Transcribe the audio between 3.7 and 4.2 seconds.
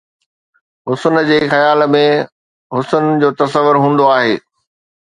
هوندو